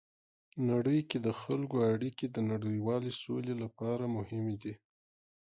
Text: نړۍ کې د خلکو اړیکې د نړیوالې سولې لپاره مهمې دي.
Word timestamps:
نړۍ 0.69 0.99
کې 1.09 1.17
د 1.25 1.27
خلکو 1.41 1.77
اړیکې 1.93 2.25
د 2.29 2.37
نړیوالې 2.51 3.11
سولې 3.21 3.53
لپاره 3.63 4.03
مهمې 4.17 4.55
دي. 4.63 4.73